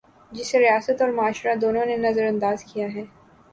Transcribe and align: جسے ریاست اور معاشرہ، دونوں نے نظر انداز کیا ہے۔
جسے 0.31 0.59
ریاست 0.59 1.01
اور 1.01 1.09
معاشرہ، 1.09 1.55
دونوں 1.55 1.85
نے 1.85 1.97
نظر 1.97 2.25
انداز 2.25 2.63
کیا 2.63 2.87
ہے۔ 2.95 3.03